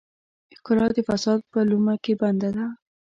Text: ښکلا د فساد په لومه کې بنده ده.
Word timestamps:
ښکلا 0.57 0.85
د 0.95 0.99
فساد 1.07 1.39
په 1.51 1.59
لومه 1.69 1.93
کې 2.03 2.13
بنده 2.21 2.49
ده. 2.57 2.65